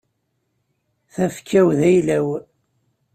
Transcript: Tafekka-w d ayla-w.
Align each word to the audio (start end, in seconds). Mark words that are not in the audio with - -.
Tafekka-w 1.13 1.67
d 1.77 1.79
ayla-w. 1.89 2.27